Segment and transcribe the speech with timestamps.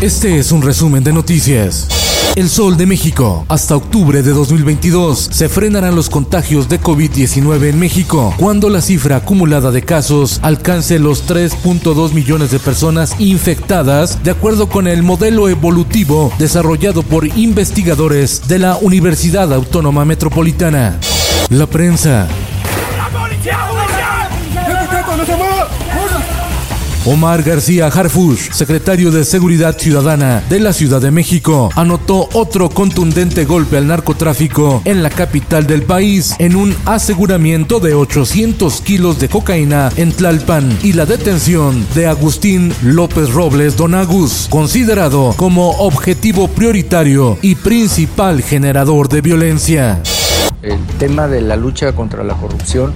[0.00, 1.86] Este es un resumen de noticias.
[2.34, 3.44] El Sol de México.
[3.48, 9.16] Hasta octubre de 2022 se frenarán los contagios de COVID-19 en México cuando la cifra
[9.16, 15.50] acumulada de casos alcance los 3.2 millones de personas infectadas, de acuerdo con el modelo
[15.50, 20.98] evolutivo desarrollado por investigadores de la Universidad Autónoma Metropolitana.
[21.50, 22.26] La prensa.
[27.06, 33.46] Omar García Harfush, secretario de Seguridad Ciudadana de la Ciudad de México, anotó otro contundente
[33.46, 39.30] golpe al narcotráfico en la capital del país en un aseguramiento de 800 kilos de
[39.30, 47.38] cocaína en Tlalpan y la detención de Agustín López Robles Donagus, considerado como objetivo prioritario
[47.40, 50.02] y principal generador de violencia.
[50.62, 52.92] El tema de la lucha contra la corrupción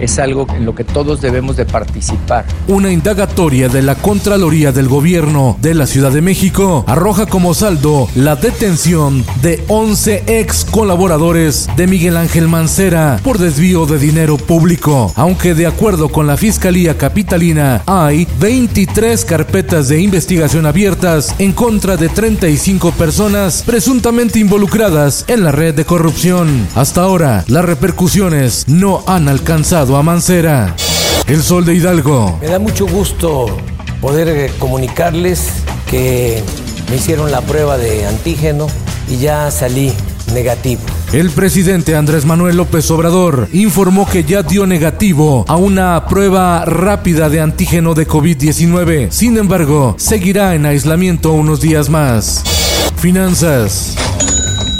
[0.00, 2.44] es algo en lo que todos debemos de participar.
[2.66, 8.08] Una indagatoria de la Contraloría del Gobierno de la Ciudad de México arroja como saldo
[8.14, 15.12] la detención de 11 ex colaboradores de Miguel Ángel Mancera por desvío de dinero público,
[15.16, 21.96] aunque de acuerdo con la Fiscalía Capitalina hay 23 carpetas de investigación abiertas en contra
[21.96, 26.66] de 35 personas presuntamente involucradas en la red de corrupción.
[26.74, 30.74] Hasta ahora, las repercusiones no han alcanzado a Mancera.
[31.26, 32.38] El Sol de Hidalgo.
[32.40, 33.46] Me da mucho gusto
[34.00, 35.48] poder eh, comunicarles
[35.86, 36.42] que
[36.90, 38.66] me hicieron la prueba de antígeno
[39.08, 39.92] y ya salí
[40.34, 40.82] negativo.
[41.12, 47.30] El presidente Andrés Manuel López Obrador informó que ya dio negativo a una prueba rápida
[47.30, 49.10] de antígeno de COVID-19.
[49.10, 52.44] Sin embargo, seguirá en aislamiento unos días más.
[52.96, 53.96] Finanzas.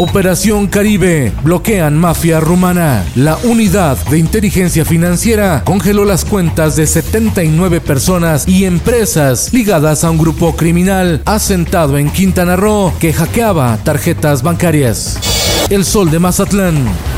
[0.00, 1.32] Operación Caribe.
[1.42, 3.04] Bloquean mafia rumana.
[3.16, 10.10] La unidad de inteligencia financiera congeló las cuentas de 79 personas y empresas ligadas a
[10.12, 15.18] un grupo criminal asentado en Quintana Roo que hackeaba tarjetas bancarias.
[15.68, 17.17] El Sol de Mazatlán.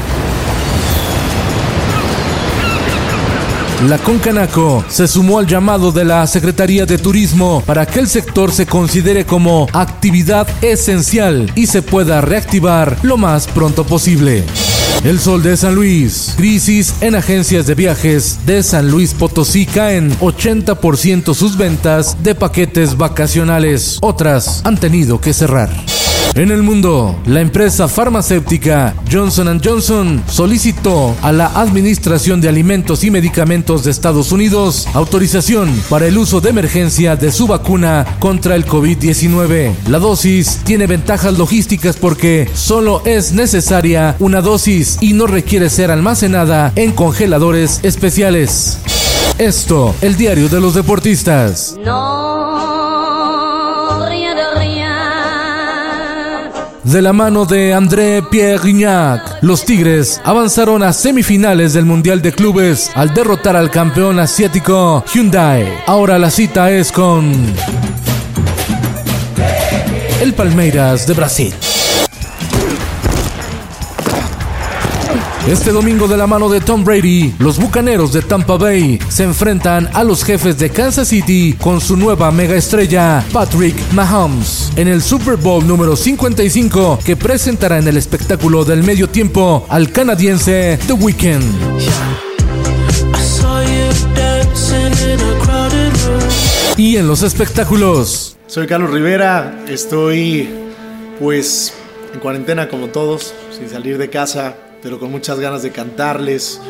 [3.89, 8.53] La Concanaco se sumó al llamado de la Secretaría de Turismo para que el sector
[8.53, 14.45] se considere como actividad esencial y se pueda reactivar lo más pronto posible.
[15.03, 16.35] El Sol de San Luis.
[16.37, 22.99] Crisis en agencias de viajes de San Luis Potosí caen 80% sus ventas de paquetes
[22.99, 23.97] vacacionales.
[24.03, 25.71] Otras han tenido que cerrar.
[26.35, 33.11] En el mundo, la empresa farmacéutica Johnson Johnson solicitó a la Administración de Alimentos y
[33.11, 38.65] Medicamentos de Estados Unidos autorización para el uso de emergencia de su vacuna contra el
[38.65, 39.73] COVID-19.
[39.89, 45.91] La dosis tiene ventajas logísticas porque solo es necesaria una dosis y no requiere ser
[45.91, 48.79] almacenada en congeladores especiales.
[49.37, 51.75] Esto, el diario de los deportistas.
[56.85, 58.73] De la mano de André Pierre
[59.43, 65.69] los Tigres avanzaron a semifinales del Mundial de Clubes al derrotar al campeón asiático Hyundai.
[65.87, 67.33] Ahora la cita es con
[70.23, 71.55] el Palmeiras de Brasil.
[75.51, 79.91] Este domingo de la mano de Tom Brady, los Bucaneros de Tampa Bay se enfrentan
[79.95, 85.03] a los jefes de Kansas City con su nueva mega estrella, Patrick Mahomes, en el
[85.03, 90.93] Super Bowl número 55 que presentará en el espectáculo del medio tiempo al canadiense The
[90.93, 91.43] Weeknd.
[96.77, 98.37] Y en los espectáculos.
[98.47, 100.49] Soy Carlos Rivera, estoy
[101.19, 101.75] pues
[102.15, 106.61] en cuarentena como todos, sin salir de casa, pero con muchas ganas de cantarles.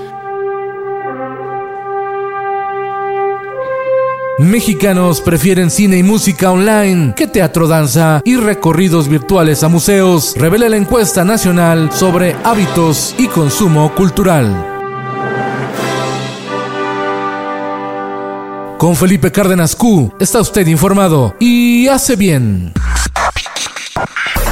[4.38, 10.68] Mexicanos prefieren cine y música online que teatro, danza y recorridos virtuales a museos, revela
[10.70, 14.78] la encuesta nacional sobre hábitos y consumo cultural.
[18.78, 22.72] Con Felipe Cárdenas Q está usted informado y hace bien.